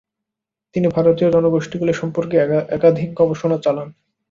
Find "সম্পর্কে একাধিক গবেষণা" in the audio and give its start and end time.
1.93-3.57